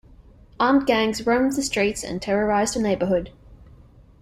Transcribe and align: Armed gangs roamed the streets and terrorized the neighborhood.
Armed 0.59 0.87
gangs 0.87 1.27
roamed 1.27 1.53
the 1.53 1.61
streets 1.61 2.03
and 2.03 2.19
terrorized 2.23 2.73
the 2.73 2.79
neighborhood. 2.79 3.31